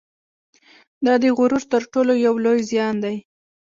دا 1.05 1.13
د 1.23 1.25
غرور 1.37 1.63
تر 1.73 1.81
ټولو 1.91 2.13
یو 2.25 2.35
لوی 2.45 2.61
زیان 2.71 2.95
دی 3.03 3.15